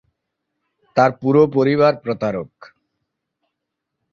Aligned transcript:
তার 0.97 1.11
পুরো 1.21 1.41
পরিবার 1.47 1.93
প্রতারক। 2.03 2.51